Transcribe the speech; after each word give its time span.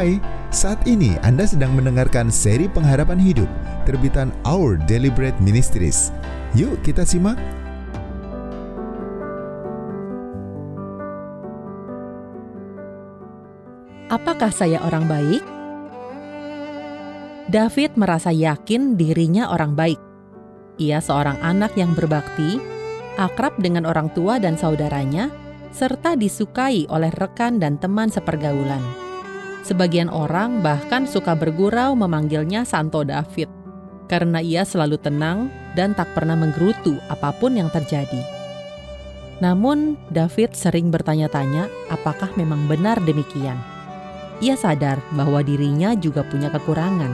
Hai, 0.00 0.16
saat 0.48 0.80
ini 0.88 1.20
Anda 1.20 1.44
sedang 1.44 1.76
mendengarkan 1.76 2.32
seri 2.32 2.72
pengharapan 2.72 3.20
hidup 3.20 3.44
terbitan 3.84 4.32
Our 4.48 4.80
Deliberate 4.88 5.36
Ministries. 5.44 6.08
Yuk 6.56 6.80
kita 6.80 7.04
simak. 7.04 7.36
Apakah 14.08 14.48
saya 14.48 14.80
orang 14.88 15.04
baik? 15.04 15.44
David 17.52 18.00
merasa 18.00 18.32
yakin 18.32 18.96
dirinya 18.96 19.52
orang 19.52 19.76
baik. 19.76 20.00
Ia 20.80 21.04
seorang 21.04 21.36
anak 21.44 21.76
yang 21.76 21.92
berbakti, 21.92 22.56
akrab 23.20 23.52
dengan 23.60 23.84
orang 23.84 24.08
tua 24.16 24.40
dan 24.40 24.56
saudaranya, 24.56 25.28
serta 25.76 26.16
disukai 26.16 26.88
oleh 26.88 27.12
rekan 27.20 27.60
dan 27.60 27.76
teman 27.76 28.08
sepergaulan. 28.08 29.09
Sebagian 29.60 30.08
orang 30.08 30.64
bahkan 30.64 31.04
suka 31.04 31.36
bergurau 31.36 31.92
memanggilnya 31.92 32.64
Santo 32.64 33.04
David, 33.04 33.46
karena 34.08 34.40
ia 34.40 34.64
selalu 34.64 34.96
tenang 34.96 35.52
dan 35.76 35.92
tak 35.92 36.10
pernah 36.16 36.34
menggerutu 36.34 36.96
apa 37.12 37.30
pun 37.36 37.54
yang 37.54 37.68
terjadi. 37.68 38.24
Namun, 39.40 39.96
David 40.12 40.52
sering 40.52 40.92
bertanya-tanya 40.92 41.68
apakah 41.88 42.28
memang 42.36 42.68
benar 42.68 43.00
demikian. 43.00 43.56
Ia 44.40 44.56
sadar 44.56 45.00
bahwa 45.12 45.40
dirinya 45.44 45.92
juga 45.96 46.24
punya 46.24 46.52
kekurangan. 46.52 47.12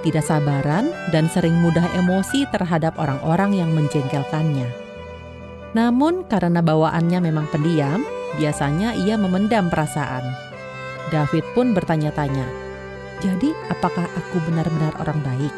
Tidak 0.00 0.24
sabaran 0.24 0.92
dan 1.12 1.28
sering 1.32 1.56
mudah 1.60 1.84
emosi 1.96 2.44
terhadap 2.52 2.96
orang-orang 3.00 3.56
yang 3.56 3.72
menjengkelkannya. 3.72 4.68
Namun 5.72 6.24
karena 6.28 6.64
bawaannya 6.64 7.20
memang 7.20 7.48
pendiam, 7.52 8.00
biasanya 8.40 8.96
ia 8.96 9.20
memendam 9.20 9.68
perasaan. 9.68 10.45
David 11.12 11.44
pun 11.54 11.70
bertanya-tanya, 11.72 12.46
"Jadi, 13.22 13.54
apakah 13.70 14.04
aku 14.04 14.36
benar-benar 14.46 14.94
orang 14.98 15.20
baik?" 15.22 15.54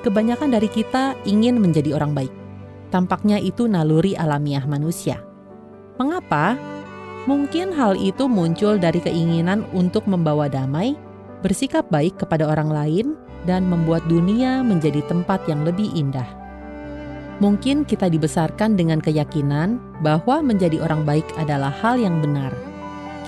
Kebanyakan 0.00 0.56
dari 0.56 0.68
kita 0.72 1.12
ingin 1.28 1.60
menjadi 1.60 1.92
orang 1.92 2.16
baik. 2.16 2.32
Tampaknya 2.88 3.36
itu 3.36 3.68
naluri 3.68 4.16
alamiah 4.16 4.64
manusia. 4.64 5.20
Mengapa? 6.00 6.56
Mungkin 7.28 7.76
hal 7.76 8.00
itu 8.00 8.24
muncul 8.24 8.80
dari 8.80 8.98
keinginan 9.04 9.68
untuk 9.76 10.08
membawa 10.08 10.48
damai, 10.48 10.96
bersikap 11.44 11.84
baik 11.92 12.16
kepada 12.16 12.48
orang 12.48 12.72
lain, 12.72 13.06
dan 13.44 13.68
membuat 13.68 14.04
dunia 14.08 14.64
menjadi 14.64 15.04
tempat 15.04 15.44
yang 15.48 15.64
lebih 15.68 15.92
indah. 15.92 16.26
Mungkin 17.40 17.88
kita 17.88 18.08
dibesarkan 18.12 18.76
dengan 18.76 19.00
keyakinan 19.00 19.80
bahwa 20.04 20.44
menjadi 20.44 20.80
orang 20.80 21.08
baik 21.08 21.24
adalah 21.40 21.72
hal 21.72 21.96
yang 21.96 22.20
benar. 22.20 22.52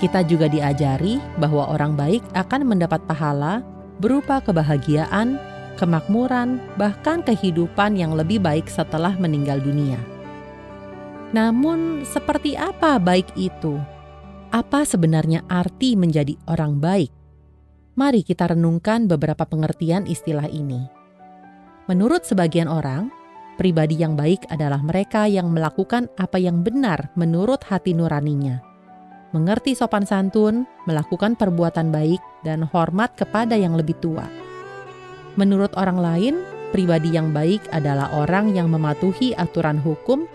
Kita 0.01 0.25
juga 0.25 0.49
diajari 0.49 1.21
bahwa 1.37 1.69
orang 1.69 1.93
baik 1.93 2.23
akan 2.33 2.65
mendapat 2.65 3.01
pahala 3.05 3.61
berupa 4.01 4.41
kebahagiaan, 4.41 5.37
kemakmuran, 5.77 6.59
bahkan 6.75 7.21
kehidupan 7.21 7.95
yang 7.97 8.17
lebih 8.17 8.41
baik 8.41 8.67
setelah 8.67 9.13
meninggal 9.17 9.61
dunia. 9.61 10.01
Namun, 11.33 12.05
seperti 12.05 12.53
apa 12.53 13.01
baik 13.01 13.33
itu? 13.37 13.81
Apa 14.53 14.85
sebenarnya 14.85 15.41
arti 15.49 15.97
menjadi 15.97 16.37
orang 16.45 16.77
baik? 16.77 17.09
Mari 17.97 18.21
kita 18.21 18.53
renungkan 18.53 19.09
beberapa 19.09 19.45
pengertian 19.45 20.05
istilah 20.05 20.45
ini. 20.49 20.85
Menurut 21.89 22.25
sebagian 22.25 22.69
orang, 22.69 23.09
pribadi 23.57 23.97
yang 23.97 24.13
baik 24.13 24.45
adalah 24.49 24.81
mereka 24.81 25.25
yang 25.29 25.49
melakukan 25.49 26.09
apa 26.17 26.37
yang 26.37 26.61
benar 26.61 27.13
menurut 27.17 27.61
hati 27.65 27.97
nuraninya. 27.97 28.72
Mengerti 29.33 29.73
sopan 29.73 30.05
santun, 30.05 30.69
melakukan 30.85 31.33
perbuatan 31.33 31.89
baik, 31.89 32.21
dan 32.45 32.61
hormat 32.69 33.17
kepada 33.17 33.57
yang 33.57 33.73
lebih 33.73 33.97
tua. 33.97 34.29
Menurut 35.33 35.73
orang 35.73 35.97
lain, 35.97 36.35
pribadi 36.69 37.09
yang 37.17 37.33
baik 37.33 37.65
adalah 37.73 38.13
orang 38.13 38.53
yang 38.53 38.69
mematuhi 38.69 39.33
aturan 39.33 39.81
hukum 39.81 40.29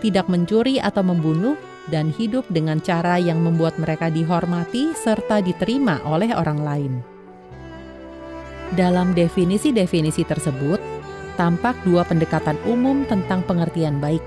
tidak 0.00 0.26
mencuri 0.26 0.80
atau 0.80 1.04
membunuh, 1.04 1.54
dan 1.88 2.12
hidup 2.12 2.46
dengan 2.52 2.78
cara 2.78 3.18
yang 3.18 3.40
membuat 3.42 3.74
mereka 3.80 4.12
dihormati 4.12 4.94
serta 4.94 5.42
diterima 5.42 5.98
oleh 6.06 6.30
orang 6.32 6.60
lain. 6.60 6.92
Dalam 8.78 9.10
definisi-definisi 9.16 10.22
tersebut, 10.22 10.78
tampak 11.34 11.74
dua 11.82 12.06
pendekatan 12.06 12.54
umum 12.68 13.02
tentang 13.10 13.42
pengertian 13.42 13.98
baik, 13.98 14.22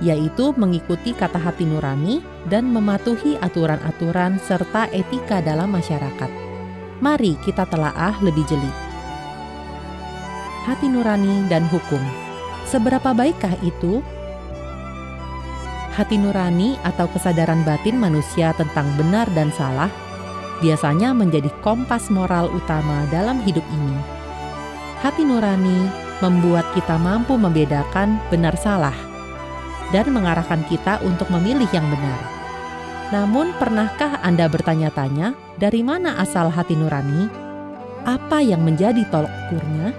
yaitu 0.00 0.56
mengikuti 0.56 1.12
kata 1.12 1.36
hati 1.36 1.68
nurani 1.68 2.24
dan 2.48 2.72
mematuhi 2.72 3.36
aturan-aturan 3.40 4.40
serta 4.40 4.88
etika 4.92 5.44
dalam 5.44 5.72
masyarakat. 5.72 6.30
Mari 7.00 7.36
kita 7.44 7.68
telaah 7.68 8.16
lebih 8.24 8.44
jeli. 8.48 8.72
Hati 10.68 10.88
nurani 10.88 11.48
dan 11.48 11.64
hukum. 11.68 12.00
Seberapa 12.68 13.12
baikkah 13.16 13.56
itu? 13.64 14.04
hati 16.00 16.16
nurani 16.16 16.78
atau 16.86 17.10
kesadaran 17.10 17.66
batin 17.66 17.98
manusia 17.98 18.54
tentang 18.54 18.88
benar 18.94 19.28
dan 19.36 19.50
salah 19.52 19.90
biasanya 20.64 21.12
menjadi 21.12 21.52
kompas 21.60 22.08
moral 22.08 22.48
utama 22.52 23.04
dalam 23.12 23.42
hidup 23.44 23.64
ini. 23.68 23.96
Hati 25.04 25.28
nurani 25.28 25.88
membuat 26.24 26.68
kita 26.76 27.00
mampu 27.00 27.36
membedakan 27.36 28.20
benar 28.28 28.56
salah 28.56 29.09
dan 29.90 30.10
mengarahkan 30.10 30.62
kita 30.66 31.02
untuk 31.02 31.30
memilih 31.30 31.68
yang 31.74 31.86
benar. 31.90 32.20
Namun, 33.10 33.50
pernahkah 33.58 34.22
Anda 34.22 34.46
bertanya-tanya 34.46 35.34
dari 35.58 35.82
mana 35.82 36.18
asal 36.22 36.46
hati 36.46 36.78
nurani? 36.78 37.26
Apa 38.06 38.38
yang 38.40 38.62
menjadi 38.62 39.02
tolok 39.10 39.30
ukurnya? 39.46 39.90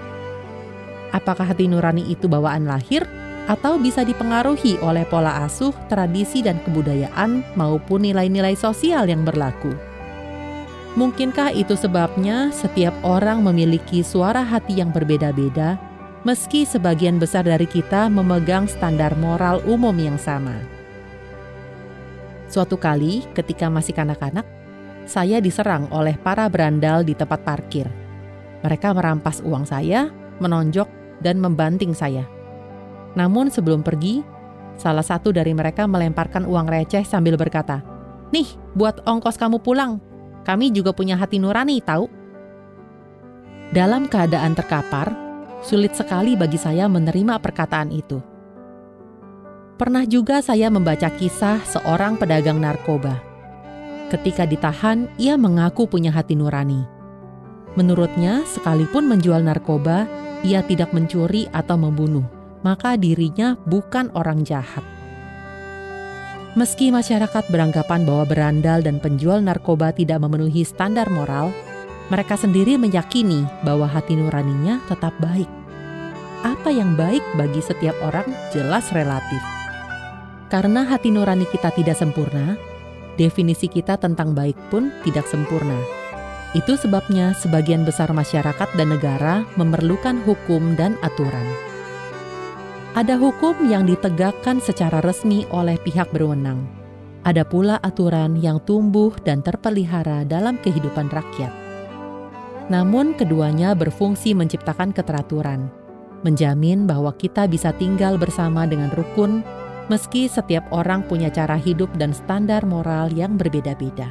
Apakah 1.12 1.52
hati 1.52 1.68
nurani 1.68 2.08
itu 2.08 2.24
bawaan 2.24 2.64
lahir 2.64 3.04
atau 3.46 3.76
bisa 3.76 4.06
dipengaruhi 4.06 4.78
oleh 4.80 5.04
pola 5.04 5.44
asuh, 5.44 5.74
tradisi, 5.90 6.40
dan 6.40 6.62
kebudayaan, 6.62 7.42
maupun 7.58 8.06
nilai-nilai 8.06 8.54
sosial 8.54 9.10
yang 9.10 9.26
berlaku. 9.26 9.74
Mungkinkah 10.92 11.56
itu 11.56 11.72
sebabnya 11.72 12.52
setiap 12.52 12.92
orang 13.00 13.40
memiliki 13.40 14.04
suara 14.04 14.44
hati 14.44 14.80
yang 14.80 14.92
berbeda-beda, 14.92 15.80
meski 16.22 16.62
sebagian 16.62 17.18
besar 17.18 17.42
dari 17.42 17.66
kita 17.66 18.06
memegang 18.06 18.70
standar 18.70 19.14
moral 19.18 19.58
umum 19.66 19.94
yang 19.98 20.18
sama? 20.18 20.54
Suatu 22.46 22.78
kali, 22.78 23.26
ketika 23.34 23.66
masih 23.66 23.96
kanak-kanak, 23.96 24.46
saya 25.02 25.42
diserang 25.42 25.90
oleh 25.90 26.14
para 26.20 26.46
berandal 26.46 27.02
di 27.02 27.16
tempat 27.16 27.42
parkir. 27.42 27.90
Mereka 28.62 28.94
merampas 28.94 29.42
uang 29.42 29.66
saya, 29.66 30.12
menonjok, 30.38 30.86
dan 31.18 31.42
membanting 31.42 31.90
saya. 31.90 32.22
Namun 33.18 33.50
sebelum 33.50 33.82
pergi, 33.82 34.22
salah 34.78 35.02
satu 35.02 35.34
dari 35.34 35.50
mereka 35.50 35.90
melemparkan 35.90 36.46
uang 36.46 36.70
receh 36.70 37.02
sambil 37.02 37.34
berkata, 37.34 37.82
Nih, 38.30 38.46
buat 38.78 39.02
ongkos 39.04 39.36
kamu 39.36 39.60
pulang. 39.60 39.98
Kami 40.42 40.70
juga 40.70 40.94
punya 40.94 41.18
hati 41.18 41.36
nurani, 41.42 41.82
tahu? 41.82 42.06
Dalam 43.72 44.08
keadaan 44.08 44.52
terkapar, 44.52 45.21
sulit 45.62 45.94
sekali 45.96 46.34
bagi 46.34 46.58
saya 46.58 46.90
menerima 46.90 47.38
perkataan 47.38 47.90
itu. 47.94 48.18
Pernah 49.78 50.06
juga 50.06 50.38
saya 50.42 50.70
membaca 50.70 51.10
kisah 51.10 51.62
seorang 51.66 52.20
pedagang 52.20 52.60
narkoba. 52.60 53.18
Ketika 54.12 54.44
ditahan, 54.44 55.08
ia 55.16 55.40
mengaku 55.40 55.88
punya 55.88 56.12
hati 56.12 56.36
nurani. 56.36 56.84
Menurutnya, 57.74 58.44
sekalipun 58.44 59.08
menjual 59.08 59.40
narkoba, 59.40 60.04
ia 60.44 60.60
tidak 60.60 60.92
mencuri 60.92 61.48
atau 61.48 61.80
membunuh 61.80 62.42
maka 62.62 62.94
dirinya 62.94 63.58
bukan 63.66 64.08
orang 64.14 64.46
jahat. 64.46 64.82
Meski 66.54 66.92
masyarakat 66.94 67.48
beranggapan 67.50 68.06
bahwa 68.06 68.24
berandal 68.28 68.78
dan 68.84 69.00
penjual 69.02 69.40
narkoba 69.42 69.90
tidak 69.92 70.22
memenuhi 70.22 70.62
standar 70.62 71.10
moral, 71.10 71.50
mereka 72.08 72.36
sendiri 72.36 72.76
meyakini 72.76 73.44
bahwa 73.64 73.88
hati 73.88 74.16
nuraninya 74.16 74.78
tetap 74.86 75.16
baik. 75.18 75.61
Apa 76.42 76.74
yang 76.74 76.98
baik 76.98 77.22
bagi 77.38 77.62
setiap 77.62 77.94
orang 78.02 78.26
jelas 78.50 78.90
relatif. 78.90 79.42
Karena 80.50 80.84
hati 80.84 81.14
nurani 81.14 81.46
kita 81.48 81.70
tidak 81.72 81.96
sempurna, 81.96 82.58
definisi 83.16 83.70
kita 83.70 83.96
tentang 83.96 84.34
baik 84.34 84.58
pun 84.68 84.90
tidak 85.06 85.24
sempurna. 85.30 85.78
Itu 86.52 86.76
sebabnya 86.76 87.32
sebagian 87.32 87.88
besar 87.88 88.12
masyarakat 88.12 88.68
dan 88.76 88.88
negara 88.92 89.48
memerlukan 89.56 90.20
hukum 90.28 90.76
dan 90.76 91.00
aturan 91.00 91.72
ada 92.92 93.16
hukum 93.16 93.56
yang 93.72 93.88
ditegakkan 93.88 94.60
secara 94.60 95.00
resmi 95.00 95.48
oleh 95.48 95.80
pihak 95.80 96.12
berwenang. 96.12 96.60
Ada 97.24 97.40
pula 97.40 97.80
aturan 97.80 98.36
yang 98.36 98.60
tumbuh 98.68 99.16
dan 99.24 99.40
terpelihara 99.40 100.28
dalam 100.28 100.60
kehidupan 100.60 101.08
rakyat. 101.08 101.48
Namun, 102.68 103.16
keduanya 103.16 103.72
berfungsi 103.72 104.36
menciptakan 104.36 104.92
keteraturan, 104.92 105.72
menjamin 106.22 106.86
bahwa 106.86 107.14
kita 107.14 107.46
bisa 107.50 107.74
tinggal 107.76 108.18
bersama 108.18 108.66
dengan 108.66 108.90
rukun, 108.94 109.42
meski 109.90 110.30
setiap 110.30 110.66
orang 110.70 111.02
punya 111.06 111.28
cara 111.28 111.58
hidup 111.58 111.90
dan 111.98 112.14
standar 112.14 112.62
moral 112.62 113.10
yang 113.10 113.34
berbeda-beda. 113.34 114.10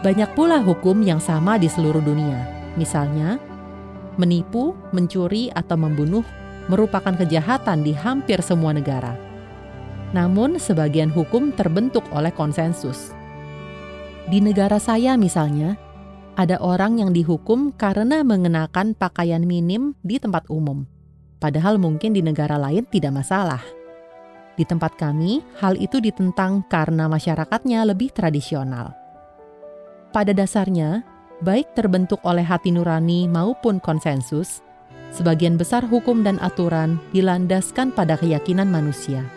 Banyak 0.00 0.32
pula 0.32 0.64
hukum 0.64 1.04
yang 1.04 1.20
sama 1.20 1.60
di 1.60 1.68
seluruh 1.68 2.00
dunia. 2.00 2.40
Misalnya, 2.74 3.36
menipu, 4.16 4.72
mencuri, 4.96 5.52
atau 5.52 5.76
membunuh 5.76 6.24
merupakan 6.72 7.12
kejahatan 7.12 7.84
di 7.84 7.92
hampir 7.92 8.40
semua 8.40 8.72
negara. 8.72 9.12
Namun, 10.16 10.56
sebagian 10.56 11.12
hukum 11.12 11.52
terbentuk 11.54 12.02
oleh 12.10 12.32
konsensus. 12.32 13.12
Di 14.26 14.40
negara 14.40 14.80
saya, 14.80 15.14
misalnya, 15.20 15.76
ada 16.40 16.56
orang 16.64 16.96
yang 16.96 17.12
dihukum 17.12 17.68
karena 17.76 18.24
mengenakan 18.24 18.96
pakaian 18.96 19.44
minim 19.44 19.92
di 20.00 20.16
tempat 20.16 20.48
umum, 20.48 20.88
padahal 21.36 21.76
mungkin 21.76 22.16
di 22.16 22.24
negara 22.24 22.56
lain 22.56 22.88
tidak 22.88 23.12
masalah. 23.12 23.60
Di 24.56 24.64
tempat 24.64 24.96
kami, 24.96 25.44
hal 25.60 25.76
itu 25.76 26.00
ditentang 26.00 26.64
karena 26.64 27.12
masyarakatnya 27.12 27.84
lebih 27.84 28.08
tradisional. 28.16 28.96
Pada 30.16 30.32
dasarnya, 30.32 31.04
baik 31.44 31.76
terbentuk 31.76 32.24
oleh 32.24 32.42
hati 32.42 32.72
nurani 32.72 33.28
maupun 33.28 33.76
konsensus, 33.76 34.64
sebagian 35.12 35.60
besar 35.60 35.84
hukum 35.84 36.24
dan 36.24 36.40
aturan 36.40 36.96
dilandaskan 37.12 37.92
pada 37.92 38.16
keyakinan 38.16 38.72
manusia. 38.72 39.28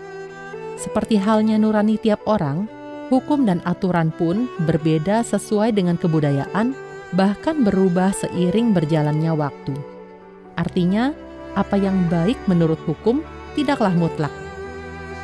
Seperti 0.79 1.19
halnya 1.19 1.59
nurani 1.59 1.99
tiap 1.99 2.23
orang, 2.31 2.65
hukum 3.11 3.43
dan 3.43 3.59
aturan 3.67 4.09
pun 4.15 4.47
berbeda 4.63 5.21
sesuai 5.21 5.75
dengan 5.75 5.99
kebudayaan, 5.99 6.82
bahkan 7.13 7.61
berubah 7.61 8.11
seiring 8.13 8.73
berjalannya 8.73 9.33
waktu. 9.33 9.73
Artinya, 10.57 11.13
apa 11.53 11.77
yang 11.77 12.09
baik 12.09 12.37
menurut 12.49 12.81
hukum 12.85 13.21
tidaklah 13.53 13.93
mutlak 13.93 14.33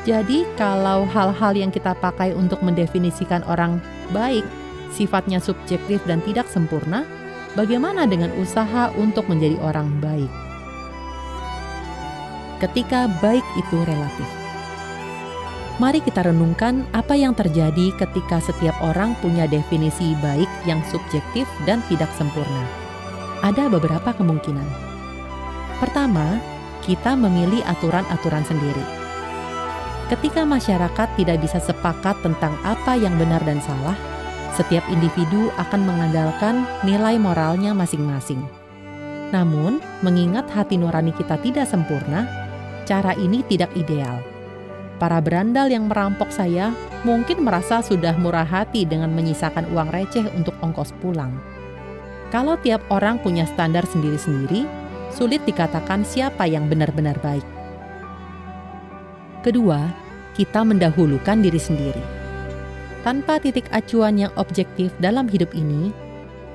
jadi, 0.07 0.47
kalau 0.55 1.03
hal-hal 1.11 1.53
yang 1.53 1.71
kita 1.75 1.91
pakai 1.99 2.31
untuk 2.31 2.63
mendefinisikan 2.63 3.43
orang 3.43 3.83
baik 4.15 4.47
sifatnya 4.95 5.43
subjektif 5.43 5.99
dan 6.07 6.23
tidak 6.23 6.47
sempurna, 6.47 7.03
bagaimana 7.53 8.07
dengan 8.07 8.31
usaha 8.39 8.89
untuk 8.95 9.27
menjadi 9.27 9.59
orang 9.59 9.91
baik? 9.99 10.31
Ketika 12.63 13.11
baik 13.19 13.43
itu 13.59 13.77
relatif, 13.83 14.29
mari 15.79 16.03
kita 16.03 16.27
renungkan 16.27 16.85
apa 16.91 17.15
yang 17.15 17.33
terjadi 17.33 17.95
ketika 17.95 18.43
setiap 18.43 18.75
orang 18.83 19.15
punya 19.23 19.47
definisi 19.47 20.13
baik 20.19 20.47
yang 20.67 20.83
subjektif 20.91 21.47
dan 21.65 21.79
tidak 21.87 22.11
sempurna. 22.19 22.63
Ada 23.41 23.71
beberapa 23.71 24.11
kemungkinan. 24.13 24.67
Pertama, 25.79 26.37
kita 26.83 27.15
memilih 27.15 27.63
aturan-aturan 27.63 28.43
sendiri 28.43 28.99
Ketika 30.09 30.41
masyarakat 30.41 31.07
tidak 31.21 31.37
bisa 31.37 31.61
sepakat 31.61 32.17
tentang 32.25 32.57
apa 32.65 32.97
yang 32.97 33.13
benar 33.21 33.45
dan 33.45 33.61
salah, 33.61 33.93
setiap 34.57 34.81
individu 34.89 35.53
akan 35.61 35.85
mengandalkan 35.85 36.65
nilai 36.81 37.21
moralnya 37.21 37.77
masing-masing. 37.77 38.41
Namun, 39.29 39.77
mengingat 40.01 40.49
hati 40.49 40.81
nurani 40.81 41.13
kita 41.13 41.37
tidak 41.45 41.69
sempurna, 41.69 42.25
cara 42.89 43.13
ini 43.21 43.45
tidak 43.45 43.69
ideal. 43.77 44.17
Para 44.99 45.23
berandal 45.23 45.71
yang 45.71 45.87
merampok 45.87 46.27
saya 46.27 46.75
mungkin 47.07 47.47
merasa 47.47 47.79
sudah 47.79 48.19
murah 48.19 48.43
hati 48.43 48.83
dengan 48.83 49.15
menyisakan 49.15 49.71
uang 49.71 49.95
receh 49.95 50.27
untuk 50.35 50.51
ongkos 50.59 50.91
pulang. 50.99 51.31
Kalau 52.35 52.59
tiap 52.59 52.83
orang 52.91 53.17
punya 53.23 53.47
standar 53.47 53.87
sendiri-sendiri, 53.87 54.67
sulit 55.15 55.39
dikatakan 55.47 56.03
siapa 56.03 56.43
yang 56.45 56.67
benar-benar 56.67 57.15
baik. 57.23 57.47
Kedua, 59.39 59.87
kita 60.35 60.67
mendahulukan 60.67 61.39
diri 61.39 61.57
sendiri. 61.57 62.03
Tanpa 63.07 63.39
titik 63.39 63.71
acuan 63.71 64.19
yang 64.19 64.35
objektif 64.35 64.91
dalam 64.99 65.31
hidup 65.31 65.55
ini, 65.55 65.95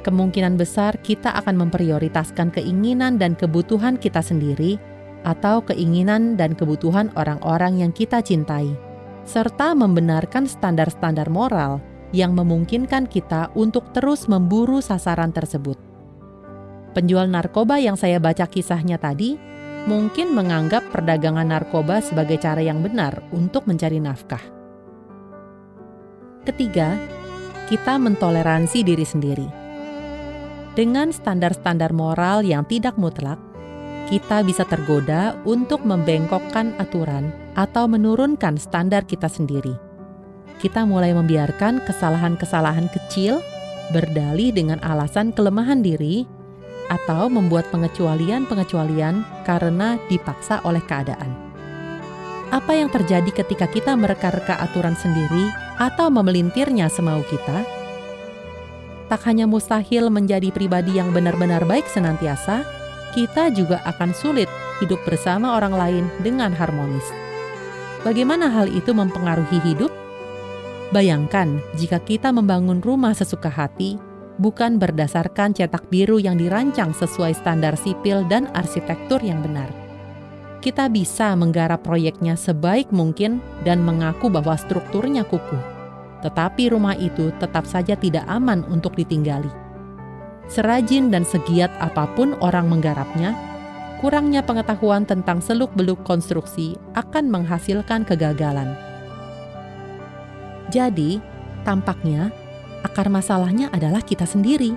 kemungkinan 0.04 0.60
besar 0.60 1.00
kita 1.00 1.32
akan 1.40 1.64
memprioritaskan 1.64 2.52
keinginan 2.52 3.16
dan 3.16 3.32
kebutuhan 3.32 3.96
kita 3.96 4.20
sendiri 4.20 4.76
atau 5.24 5.64
keinginan 5.64 6.36
dan 6.36 6.52
kebutuhan 6.52 7.08
orang-orang 7.16 7.80
yang 7.80 7.92
kita 7.96 8.20
cintai, 8.20 8.76
serta 9.24 9.72
membenarkan 9.72 10.44
standar-standar 10.44 11.32
moral 11.32 11.80
yang 12.14 12.36
memungkinkan 12.36 13.10
kita 13.10 13.50
untuk 13.58 13.90
terus 13.90 14.30
memburu 14.30 14.78
sasaran 14.78 15.34
tersebut. 15.34 15.80
Penjual 16.94 17.26
narkoba 17.26 17.82
yang 17.82 17.98
saya 17.98 18.22
baca 18.22 18.46
kisahnya 18.46 19.02
tadi 19.02 19.34
mungkin 19.90 20.30
menganggap 20.30 20.94
perdagangan 20.94 21.50
narkoba 21.50 21.98
sebagai 21.98 22.38
cara 22.38 22.62
yang 22.62 22.80
benar 22.80 23.18
untuk 23.34 23.66
mencari 23.66 23.98
nafkah. 23.98 24.40
Ketiga, 26.46 26.94
kita 27.66 27.96
mentoleransi 27.96 28.84
diri 28.84 29.02
sendiri. 29.02 29.48
Dengan 30.76 31.10
standar-standar 31.10 31.90
moral 31.96 32.44
yang 32.44 32.62
tidak 32.68 32.94
mutlak, 33.00 33.40
kita 34.08 34.44
bisa 34.44 34.68
tergoda 34.68 35.32
untuk 35.48 35.80
membengkokkan 35.82 36.76
aturan 36.76 37.32
atau 37.56 37.88
menurunkan 37.88 38.60
standar 38.60 39.08
kita 39.08 39.30
sendiri. 39.30 39.72
Kita 40.60 40.84
mulai 40.84 41.16
membiarkan 41.16 41.82
kesalahan-kesalahan 41.84 42.88
kecil 42.92 43.40
berdalih 43.92 44.52
dengan 44.52 44.80
alasan 44.80 45.32
kelemahan 45.32 45.84
diri 45.84 46.24
atau 46.88 47.32
membuat 47.32 47.68
pengecualian-pengecualian 47.72 49.44
karena 49.48 49.96
dipaksa 50.08 50.60
oleh 50.68 50.84
keadaan. 50.84 51.32
Apa 52.52 52.76
yang 52.76 52.92
terjadi 52.92 53.28
ketika 53.32 53.66
kita 53.66 53.96
mereka-reka 53.96 54.60
aturan 54.60 54.94
sendiri 54.94 55.48
atau 55.80 56.12
memelintirnya 56.12 56.86
semau 56.92 57.24
kita? 57.26 57.64
Tak 59.08 59.20
hanya 59.26 59.48
mustahil 59.48 60.08
menjadi 60.12 60.48
pribadi 60.52 60.96
yang 60.96 61.10
benar-benar 61.10 61.64
baik 61.66 61.88
senantiasa, 61.88 62.62
kita 63.14 63.54
juga 63.54 63.78
akan 63.86 64.10
sulit 64.10 64.50
hidup 64.82 64.98
bersama 65.06 65.54
orang 65.54 65.74
lain 65.78 66.04
dengan 66.26 66.50
harmonis. 66.50 67.06
Bagaimana 68.02 68.50
hal 68.50 68.66
itu 68.68 68.90
mempengaruhi 68.90 69.62
hidup? 69.62 69.94
Bayangkan 70.90 71.62
jika 71.78 72.02
kita 72.02 72.34
membangun 72.34 72.82
rumah 72.82 73.14
sesuka 73.14 73.48
hati 73.48 73.96
bukan 74.42 74.82
berdasarkan 74.82 75.54
cetak 75.54 75.86
biru 75.88 76.18
yang 76.18 76.34
dirancang 76.34 76.90
sesuai 76.90 77.38
standar 77.38 77.78
sipil 77.78 78.26
dan 78.26 78.50
arsitektur 78.52 79.22
yang 79.22 79.40
benar. 79.40 79.70
Kita 80.58 80.90
bisa 80.90 81.36
menggarap 81.38 81.86
proyeknya 81.86 82.34
sebaik 82.34 82.90
mungkin 82.90 83.38
dan 83.62 83.84
mengaku 83.84 84.32
bahwa 84.32 84.56
strukturnya 84.58 85.22
kukuh, 85.22 85.60
tetapi 86.24 86.72
rumah 86.72 86.96
itu 86.98 87.30
tetap 87.36 87.68
saja 87.68 87.94
tidak 87.94 88.24
aman 88.26 88.64
untuk 88.72 88.96
ditinggali. 88.96 89.63
Serajin 90.48 91.08
dan 91.08 91.24
segiat 91.24 91.72
apa 91.80 92.04
pun 92.12 92.36
orang 92.44 92.68
menggarapnya, 92.68 93.32
kurangnya 94.04 94.44
pengetahuan 94.44 95.08
tentang 95.08 95.40
seluk-beluk 95.40 96.04
konstruksi 96.04 96.76
akan 96.92 97.32
menghasilkan 97.32 98.04
kegagalan. 98.04 98.76
Jadi, 100.68 101.18
tampaknya 101.64 102.28
akar 102.84 103.08
masalahnya 103.08 103.72
adalah 103.72 104.04
kita 104.04 104.28
sendiri. 104.28 104.76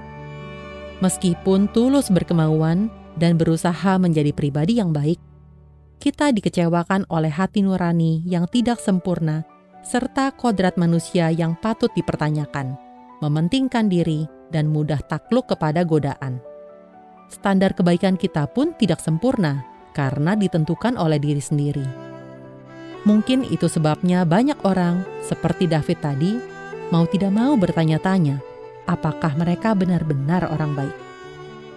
Meskipun 1.04 1.70
tulus 1.76 2.08
berkemauan 2.08 2.88
dan 3.20 3.36
berusaha 3.36 4.00
menjadi 4.00 4.32
pribadi 4.32 4.80
yang 4.80 4.96
baik, 4.96 5.20
kita 6.00 6.32
dikecewakan 6.32 7.06
oleh 7.12 7.30
hati 7.30 7.66
nurani 7.66 8.24
yang 8.24 8.48
tidak 8.48 8.80
sempurna 8.80 9.44
serta 9.84 10.32
kodrat 10.36 10.80
manusia 10.80 11.32
yang 11.32 11.56
patut 11.60 11.92
dipertanyakan, 11.96 12.76
mementingkan 13.24 13.88
diri, 13.88 14.28
dan 14.50 14.72
mudah 14.72 15.00
takluk 15.06 15.50
kepada 15.52 15.84
godaan. 15.84 16.40
Standar 17.28 17.76
kebaikan 17.76 18.16
kita 18.16 18.48
pun 18.48 18.72
tidak 18.80 19.04
sempurna 19.04 19.64
karena 19.92 20.38
ditentukan 20.38 20.96
oleh 20.96 21.20
diri 21.20 21.44
sendiri. 21.44 21.88
Mungkin 23.04 23.48
itu 23.48 23.72
sebabnya 23.72 24.28
banyak 24.28 24.60
orang, 24.68 25.04
seperti 25.24 25.68
David 25.68 26.00
tadi, 26.04 26.32
mau 26.92 27.08
tidak 27.08 27.32
mau 27.32 27.56
bertanya-tanya, 27.56 28.40
apakah 28.84 29.36
mereka 29.36 29.72
benar-benar 29.76 30.48
orang 30.52 30.76
baik. 30.76 30.98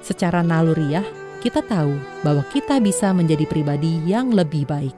Secara 0.03 0.43
naluriah, 0.43 1.05
kita 1.41 1.63
tahu 1.65 1.97
bahwa 2.27 2.43
kita 2.51 2.83
bisa 2.83 3.15
menjadi 3.15 3.47
pribadi 3.47 4.03
yang 4.05 4.35
lebih 4.35 4.69
baik. 4.69 4.97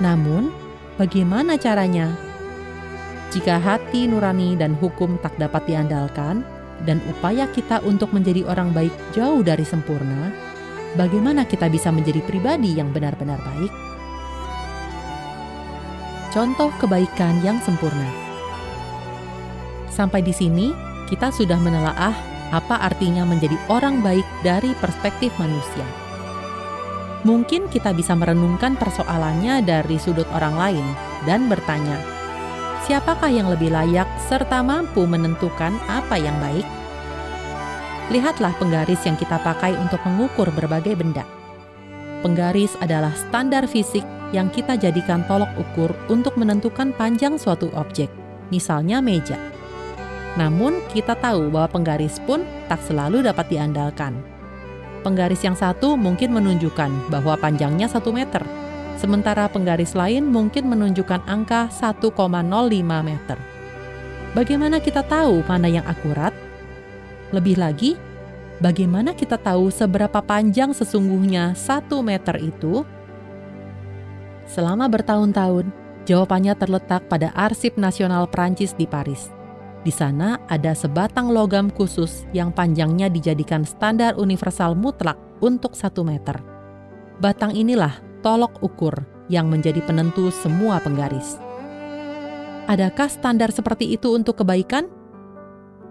Namun, 0.00 0.48
bagaimana 0.96 1.60
caranya? 1.60 2.29
Jika 3.30 3.62
hati 3.62 4.10
nurani 4.10 4.58
dan 4.58 4.74
hukum 4.74 5.14
tak 5.22 5.38
dapat 5.38 5.62
diandalkan, 5.70 6.42
dan 6.82 6.98
upaya 7.06 7.46
kita 7.46 7.78
untuk 7.86 8.10
menjadi 8.10 8.42
orang 8.48 8.74
baik 8.74 8.90
jauh 9.14 9.44
dari 9.44 9.62
sempurna, 9.62 10.34
bagaimana 10.98 11.46
kita 11.46 11.70
bisa 11.70 11.94
menjadi 11.94 12.24
pribadi 12.26 12.74
yang 12.74 12.90
benar-benar 12.90 13.38
baik? 13.38 13.72
Contoh 16.34 16.70
kebaikan 16.78 17.42
yang 17.42 17.58
sempurna. 17.62 18.06
Sampai 19.90 20.22
di 20.22 20.34
sini, 20.34 20.74
kita 21.10 21.34
sudah 21.34 21.58
menelaah 21.58 22.14
apa 22.50 22.82
artinya 22.82 23.22
menjadi 23.22 23.54
orang 23.70 24.02
baik 24.02 24.26
dari 24.42 24.74
perspektif 24.78 25.30
manusia. 25.38 25.86
Mungkin 27.22 27.68
kita 27.68 27.94
bisa 27.94 28.16
merenungkan 28.16 28.74
persoalannya 28.74 29.62
dari 29.62 30.00
sudut 30.00 30.26
orang 30.34 30.54
lain 30.56 30.86
dan 31.28 31.46
bertanya, 31.46 32.19
siapakah 32.84 33.28
yang 33.28 33.48
lebih 33.50 33.72
layak 33.72 34.08
serta 34.28 34.64
mampu 34.64 35.04
menentukan 35.04 35.74
apa 35.90 36.16
yang 36.16 36.36
baik? 36.40 36.66
Lihatlah 38.10 38.50
penggaris 38.58 39.02
yang 39.06 39.14
kita 39.14 39.38
pakai 39.38 39.78
untuk 39.78 40.02
mengukur 40.02 40.50
berbagai 40.50 40.98
benda. 40.98 41.22
Penggaris 42.20 42.74
adalah 42.82 43.14
standar 43.16 43.64
fisik 43.64 44.04
yang 44.34 44.50
kita 44.50 44.76
jadikan 44.76 45.24
tolok 45.24 45.50
ukur 45.56 45.94
untuk 46.10 46.34
menentukan 46.36 46.92
panjang 46.94 47.38
suatu 47.38 47.70
objek, 47.78 48.10
misalnya 48.52 48.98
meja. 48.98 49.38
Namun, 50.38 50.78
kita 50.94 51.18
tahu 51.18 51.50
bahwa 51.50 51.70
penggaris 51.70 52.22
pun 52.22 52.46
tak 52.70 52.78
selalu 52.86 53.26
dapat 53.26 53.50
diandalkan. 53.50 54.14
Penggaris 55.00 55.42
yang 55.42 55.56
satu 55.56 55.96
mungkin 55.96 56.30
menunjukkan 56.36 57.10
bahwa 57.10 57.34
panjangnya 57.40 57.88
1 57.88 58.04
meter, 58.12 58.44
sementara 59.00 59.48
penggaris 59.48 59.96
lain 59.96 60.28
mungkin 60.28 60.68
menunjukkan 60.68 61.24
angka 61.24 61.72
1,05 61.72 62.12
meter. 63.00 63.38
Bagaimana 64.36 64.76
kita 64.76 65.00
tahu 65.00 65.40
mana 65.48 65.72
yang 65.72 65.88
akurat? 65.88 66.36
Lebih 67.32 67.56
lagi, 67.56 67.96
bagaimana 68.60 69.16
kita 69.16 69.40
tahu 69.40 69.72
seberapa 69.72 70.20
panjang 70.20 70.76
sesungguhnya 70.76 71.56
satu 71.56 72.04
meter 72.04 72.36
itu? 72.36 72.84
Selama 74.44 74.84
bertahun-tahun, 74.92 75.72
jawabannya 76.04 76.52
terletak 76.60 77.08
pada 77.08 77.32
Arsip 77.32 77.80
Nasional 77.80 78.28
Prancis 78.28 78.76
di 78.76 78.84
Paris. 78.84 79.32
Di 79.80 79.88
sana 79.88 80.36
ada 80.44 80.76
sebatang 80.76 81.32
logam 81.32 81.72
khusus 81.72 82.28
yang 82.36 82.52
panjangnya 82.52 83.08
dijadikan 83.08 83.64
standar 83.64 84.12
universal 84.20 84.76
mutlak 84.76 85.16
untuk 85.40 85.72
satu 85.72 86.04
meter. 86.04 86.36
Batang 87.16 87.56
inilah 87.56 88.09
tolok 88.20 88.60
ukur 88.64 88.94
yang 89.28 89.48
menjadi 89.48 89.80
penentu 89.84 90.28
semua 90.32 90.80
penggaris. 90.80 91.38
Adakah 92.70 93.08
standar 93.10 93.50
seperti 93.50 93.96
itu 93.98 94.14
untuk 94.14 94.40
kebaikan? 94.44 94.86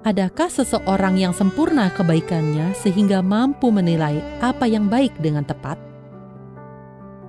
Adakah 0.07 0.47
seseorang 0.47 1.19
yang 1.19 1.35
sempurna 1.35 1.91
kebaikannya 1.91 2.71
sehingga 2.71 3.19
mampu 3.19 3.67
menilai 3.67 4.23
apa 4.39 4.63
yang 4.63 4.87
baik 4.87 5.11
dengan 5.19 5.43
tepat? 5.43 5.75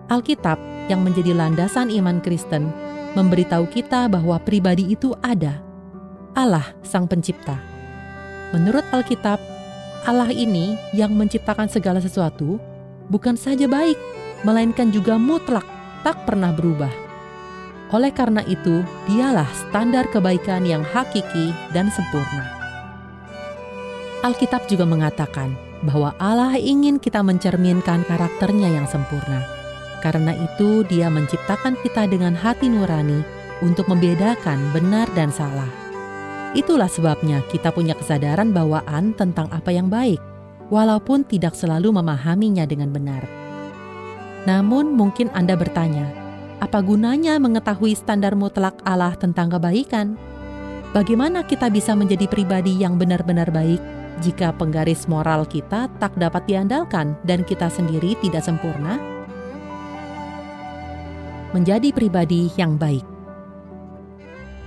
Alkitab 0.06 0.58
yang 0.86 1.02
menjadi 1.02 1.34
landasan 1.34 1.90
iman 1.90 2.22
Kristen 2.22 2.70
memberitahu 3.18 3.66
kita 3.70 4.06
bahwa 4.06 4.38
pribadi 4.38 4.94
itu 4.94 5.14
ada. 5.18 5.58
Allah 6.34 6.70
Sang 6.86 7.10
Pencipta. 7.10 7.58
Menurut 8.54 8.86
Alkitab, 8.94 9.38
Allah 10.06 10.30
ini 10.30 10.78
yang 10.94 11.10
menciptakan 11.14 11.66
segala 11.66 11.98
sesuatu 11.98 12.62
bukan 13.10 13.34
saja 13.34 13.66
baik, 13.66 13.98
melainkan 14.46 14.88
juga 14.94 15.20
mutlak, 15.20 15.66
tak 16.00 16.24
pernah 16.24 16.52
berubah. 16.54 16.92
Oleh 17.90 18.14
karena 18.14 18.40
itu, 18.46 18.86
dialah 19.10 19.50
standar 19.50 20.06
kebaikan 20.14 20.62
yang 20.62 20.86
hakiki 20.86 21.50
dan 21.74 21.90
sempurna. 21.90 22.46
Alkitab 24.22 24.68
juga 24.70 24.86
mengatakan 24.86 25.56
bahwa 25.82 26.12
Allah 26.20 26.54
ingin 26.60 27.00
kita 27.00 27.24
mencerminkan 27.24 28.04
karakternya 28.04 28.68
yang 28.68 28.86
sempurna. 28.86 29.42
Karena 30.04 30.32
itu 30.32 30.84
dia 30.88 31.12
menciptakan 31.12 31.76
kita 31.80 32.08
dengan 32.08 32.32
hati 32.32 32.68
nurani 32.68 33.20
untuk 33.60 33.88
membedakan 33.88 34.60
benar 34.72 35.08
dan 35.12 35.28
salah. 35.28 35.68
Itulah 36.52 36.88
sebabnya 36.88 37.44
kita 37.48 37.72
punya 37.72 37.96
kesadaran 37.96 38.52
bawaan 38.52 39.12
tentang 39.16 39.48
apa 39.52 39.72
yang 39.72 39.88
baik, 39.92 40.20
walaupun 40.72 41.24
tidak 41.24 41.56
selalu 41.56 41.94
memahaminya 41.94 42.64
dengan 42.64 42.92
benar. 42.92 43.39
Namun 44.48 44.96
mungkin 44.96 45.28
Anda 45.36 45.52
bertanya, 45.52 46.08
apa 46.60 46.80
gunanya 46.80 47.36
mengetahui 47.40 47.96
standar 47.96 48.36
mutlak 48.36 48.76
Allah 48.84 49.16
tentang 49.16 49.52
kebaikan? 49.52 50.16
Bagaimana 50.96 51.44
kita 51.44 51.68
bisa 51.72 51.96
menjadi 51.96 52.28
pribadi 52.28 52.76
yang 52.76 53.00
benar-benar 53.00 53.48
baik 53.52 53.80
jika 54.20 54.52
penggaris 54.52 55.08
moral 55.08 55.48
kita 55.48 55.88
tak 56.00 56.12
dapat 56.20 56.44
diandalkan 56.44 57.16
dan 57.24 57.44
kita 57.44 57.68
sendiri 57.72 58.16
tidak 58.20 58.44
sempurna? 58.44 59.00
Menjadi 61.56 61.90
pribadi 61.90 62.52
yang 62.56 62.80
baik. 62.80 63.04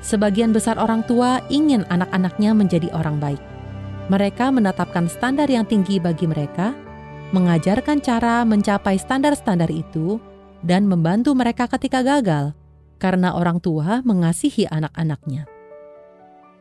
Sebagian 0.03 0.51
besar 0.51 0.75
orang 0.75 0.99
tua 1.07 1.39
ingin 1.47 1.87
anak-anaknya 1.87 2.51
menjadi 2.51 2.91
orang 2.91 3.23
baik. 3.23 3.39
Mereka 4.11 4.51
menetapkan 4.51 5.07
standar 5.07 5.47
yang 5.47 5.63
tinggi 5.63 5.95
bagi 5.95 6.27
mereka, 6.27 6.75
mengajarkan 7.33 7.99
cara 7.99 8.45
mencapai 8.45 8.95
standar-standar 9.01 9.67
itu, 9.73 10.21
dan 10.63 10.87
membantu 10.87 11.35
mereka 11.35 11.67
ketika 11.67 11.99
gagal 12.05 12.55
karena 13.01 13.35
orang 13.35 13.59
tua 13.59 13.99
mengasihi 14.07 14.63
anak-anaknya. 14.71 15.43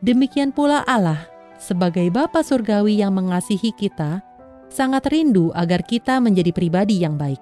Demikian 0.03 0.51
pula 0.51 0.83
Allah 0.83 1.31
sebagai 1.55 2.11
Bapa 2.11 2.43
Surgawi 2.43 2.99
yang 2.99 3.15
mengasihi 3.15 3.71
kita, 3.71 4.19
sangat 4.67 5.07
rindu 5.07 5.55
agar 5.55 5.79
kita 5.87 6.19
menjadi 6.19 6.51
pribadi 6.51 6.99
yang 6.99 7.15
baik. 7.15 7.39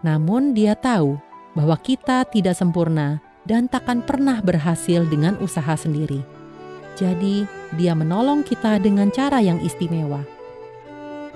Namun 0.00 0.56
dia 0.56 0.72
tahu 0.72 1.20
bahwa 1.52 1.76
kita 1.76 2.24
tidak 2.32 2.56
sempurna 2.56 3.20
dan 3.44 3.68
takkan 3.68 4.00
pernah 4.00 4.40
berhasil 4.40 5.04
dengan 5.10 5.36
usaha 5.44 5.76
sendiri. 5.76 6.24
Jadi, 6.96 7.44
dia 7.76 7.92
menolong 7.92 8.40
kita 8.46 8.80
dengan 8.80 9.12
cara 9.12 9.44
yang 9.44 9.60
istimewa. 9.60 10.37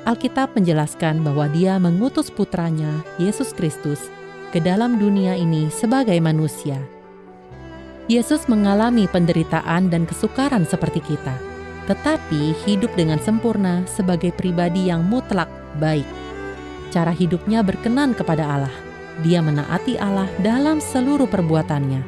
Alkitab 0.02 0.58
menjelaskan 0.58 1.22
bahwa 1.22 1.46
dia 1.50 1.78
mengutus 1.78 2.26
putranya, 2.26 3.06
Yesus 3.22 3.54
Kristus, 3.54 4.10
ke 4.50 4.58
dalam 4.58 4.98
dunia 4.98 5.38
ini 5.38 5.70
sebagai 5.70 6.18
manusia. 6.18 6.76
Yesus 8.10 8.50
mengalami 8.50 9.06
penderitaan 9.06 9.88
dan 9.88 10.04
kesukaran 10.04 10.66
seperti 10.66 10.98
kita 11.06 11.52
tetapi 11.90 12.54
hidup 12.62 12.94
dengan 12.94 13.18
sempurna 13.18 13.82
sebagai 13.90 14.30
pribadi 14.34 14.90
yang 14.90 15.02
mutlak 15.06 15.50
baik. 15.82 16.06
Cara 16.92 17.10
hidupnya 17.10 17.64
berkenan 17.64 18.14
kepada 18.14 18.44
Allah. 18.46 18.74
Dia 19.24 19.44
menaati 19.44 19.98
Allah 20.00 20.28
dalam 20.40 20.78
seluruh 20.80 21.28
perbuatannya. 21.28 22.00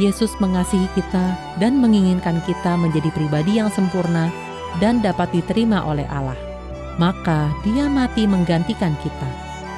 Yesus 0.00 0.32
mengasihi 0.40 0.88
kita 0.96 1.36
dan 1.60 1.76
menginginkan 1.76 2.40
kita 2.48 2.72
menjadi 2.80 3.12
pribadi 3.12 3.60
yang 3.60 3.68
sempurna 3.68 4.32
dan 4.80 5.04
dapat 5.04 5.28
diterima 5.36 5.84
oleh 5.84 6.08
Allah. 6.08 6.51
Maka 7.00 7.48
Dia 7.64 7.88
mati 7.88 8.28
menggantikan 8.28 8.92
kita, 9.00 9.30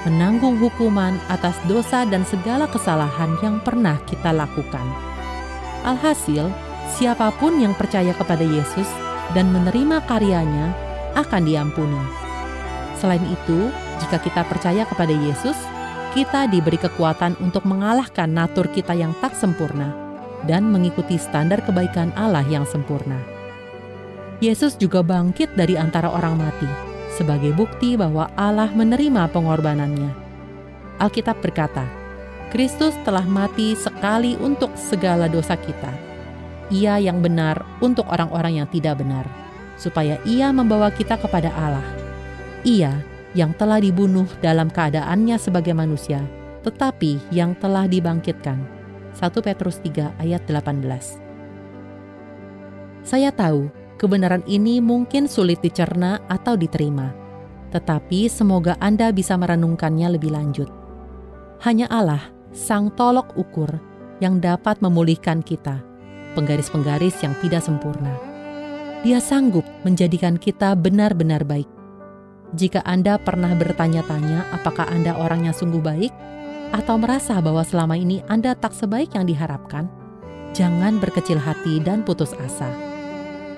menanggung 0.02 0.58
hukuman 0.58 1.14
atas 1.30 1.54
dosa 1.70 2.02
dan 2.02 2.26
segala 2.26 2.66
kesalahan 2.66 3.38
yang 3.38 3.62
pernah 3.62 3.94
kita 4.02 4.34
lakukan. 4.34 4.82
Alhasil, 5.86 6.50
siapa 6.98 7.30
pun 7.38 7.62
yang 7.62 7.70
percaya 7.78 8.10
kepada 8.18 8.42
Yesus 8.42 8.88
dan 9.30 9.54
menerima 9.54 10.02
karyanya 10.10 10.74
akan 11.14 11.46
diampuni. 11.46 12.02
Selain 12.98 13.22
itu, 13.22 13.70
jika 14.02 14.18
kita 14.18 14.42
percaya 14.50 14.82
kepada 14.82 15.14
Yesus, 15.14 15.56
kita 16.18 16.50
diberi 16.50 16.78
kekuatan 16.82 17.38
untuk 17.38 17.62
mengalahkan 17.62 18.26
natur 18.26 18.66
kita 18.74 18.94
yang 18.94 19.14
tak 19.22 19.38
sempurna 19.38 19.94
dan 20.50 20.66
mengikuti 20.66 21.14
standar 21.14 21.62
kebaikan 21.62 22.10
Allah 22.18 22.42
yang 22.50 22.66
sempurna. 22.66 23.18
Yesus 24.42 24.74
juga 24.74 25.00
bangkit 25.06 25.54
dari 25.54 25.78
antara 25.78 26.10
orang 26.10 26.36
mati 26.42 26.93
sebagai 27.14 27.54
bukti 27.54 27.94
bahwa 27.94 28.28
Allah 28.34 28.68
menerima 28.74 29.30
pengorbanannya. 29.30 30.10
Alkitab 30.98 31.38
berkata, 31.40 31.86
Kristus 32.50 32.94
telah 33.02 33.26
mati 33.26 33.74
sekali 33.74 34.38
untuk 34.38 34.70
segala 34.78 35.26
dosa 35.26 35.58
kita 35.58 36.14
ia 36.72 36.96
yang 36.96 37.20
benar 37.20 37.60
untuk 37.84 38.08
orang-orang 38.08 38.62
yang 38.62 38.68
tidak 38.70 39.00
benar, 39.00 39.26
supaya 39.76 40.16
ia 40.24 40.48
membawa 40.54 40.88
kita 40.88 41.20
kepada 41.20 41.52
Allah. 41.52 41.84
Ia 42.64 43.04
yang 43.36 43.52
telah 43.52 43.82
dibunuh 43.82 44.24
dalam 44.40 44.72
keadaannya 44.72 45.36
sebagai 45.36 45.76
manusia, 45.76 46.24
tetapi 46.64 47.20
yang 47.28 47.52
telah 47.58 47.84
dibangkitkan. 47.84 48.56
1 49.14 49.30
Petrus 49.46 49.78
3 49.78 50.10
ayat 50.18 50.42
18 50.42 51.22
Saya 53.06 53.30
tahu 53.30 53.70
kebenaran 53.96 54.42
ini 54.46 54.78
mungkin 54.82 55.26
sulit 55.26 55.62
dicerna 55.62 56.22
atau 56.26 56.54
diterima, 56.58 57.14
tetapi 57.70 58.30
semoga 58.30 58.74
Anda 58.78 59.10
bisa 59.10 59.34
merenungkannya 59.38 60.14
lebih 60.18 60.34
lanjut. 60.34 60.70
Hanya 61.62 61.88
Allah, 61.88 62.20
Sang 62.54 62.92
Tolok 62.92 63.34
Ukur, 63.34 63.70
yang 64.22 64.38
dapat 64.38 64.78
memulihkan 64.78 65.42
kita 65.42 65.82
penggaris-penggaris 66.34 67.22
yang 67.22 67.32
tidak 67.38 67.62
sempurna. 67.62 68.10
Dia 69.06 69.22
sanggup 69.22 69.62
menjadikan 69.86 70.36
kita 70.36 70.74
benar-benar 70.74 71.46
baik. 71.46 71.70
Jika 72.54 72.82
Anda 72.82 73.18
pernah 73.18 73.54
bertanya-tanya 73.54 74.50
apakah 74.54 74.90
Anda 74.90 75.14
orang 75.14 75.46
yang 75.46 75.54
sungguh 75.56 75.80
baik, 75.80 76.12
atau 76.74 76.98
merasa 76.98 77.38
bahwa 77.38 77.62
selama 77.62 77.94
ini 77.94 78.26
Anda 78.26 78.58
tak 78.58 78.74
sebaik 78.74 79.14
yang 79.14 79.30
diharapkan, 79.30 79.86
jangan 80.54 80.98
berkecil 80.98 81.38
hati 81.38 81.78
dan 81.78 82.02
putus 82.02 82.34
asa. 82.34 82.93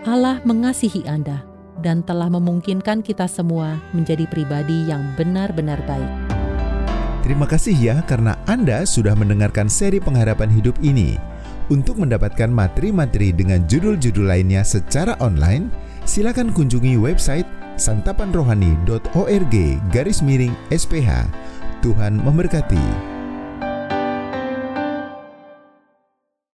Allah 0.07 0.39
mengasihi 0.47 1.03
Anda 1.11 1.43
dan 1.83 2.07
telah 2.07 2.31
memungkinkan 2.31 3.03
kita 3.03 3.27
semua 3.27 3.83
menjadi 3.91 4.23
pribadi 4.31 4.87
yang 4.87 5.03
benar-benar 5.19 5.83
baik. 5.83 6.13
Terima 7.27 7.43
kasih 7.43 7.75
ya 7.75 7.97
karena 8.07 8.39
Anda 8.47 8.87
sudah 8.87 9.19
mendengarkan 9.19 9.67
seri 9.67 9.99
pengharapan 9.99 10.47
hidup 10.47 10.79
ini. 10.79 11.19
Untuk 11.67 11.99
mendapatkan 11.99 12.47
materi-materi 12.47 13.35
dengan 13.35 13.67
judul-judul 13.67 14.31
lainnya 14.31 14.63
secara 14.63 15.19
online, 15.19 15.75
silakan 16.07 16.55
kunjungi 16.55 16.95
website 16.95 17.51
santapanrohani.org 17.75 19.55
garis 19.91 20.23
miring 20.23 20.55
SPH. 20.71 21.27
Tuhan 21.83 22.23
memberkati. 22.23 23.16